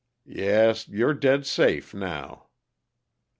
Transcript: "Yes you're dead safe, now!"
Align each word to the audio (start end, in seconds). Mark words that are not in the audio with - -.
"Yes 0.25 0.87
you're 0.89 1.13
dead 1.13 1.45
safe, 1.45 1.93
now!" 1.93 2.47